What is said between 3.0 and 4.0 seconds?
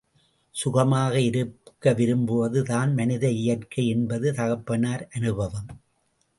மனித இயற்கை